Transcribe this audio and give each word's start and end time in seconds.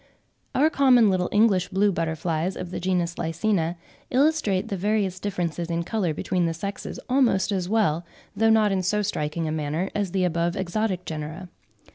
Our 0.55 0.71
common 0.71 1.11
little 1.11 1.29
English 1.31 1.67
blue 1.69 1.91
butterflies 1.91 2.55
of 2.55 2.71
the 2.71 2.79
genus 2.79 3.19
Lycaena, 3.19 3.75
illustrate 4.09 4.67
the 4.69 4.75
various 4.75 5.19
differences 5.19 5.69
in 5.69 5.83
colour 5.83 6.11
between 6.11 6.47
the 6.47 6.55
sexes, 6.55 6.99
almost 7.07 7.51
as 7.51 7.69
well, 7.69 8.03
though 8.35 8.49
not 8.49 8.71
in 8.71 8.81
so 8.81 9.03
striking 9.03 9.47
a 9.47 9.51
manner, 9.51 9.91
as 9.93 10.09
the 10.09 10.23
above 10.23 10.55
exotic 10.55 11.05
genera. 11.05 11.49